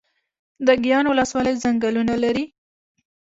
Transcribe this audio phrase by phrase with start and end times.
[0.65, 2.45] د ګیان ولسوالۍ ځنګلونه لري